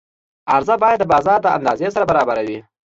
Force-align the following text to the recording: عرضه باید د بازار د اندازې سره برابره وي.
عرضه 0.53 0.75
باید 0.83 0.97
د 1.01 1.05
بازار 1.13 1.39
د 1.43 1.47
اندازې 1.57 1.87
سره 1.95 2.05
برابره 2.11 2.41
وي. 2.47 2.59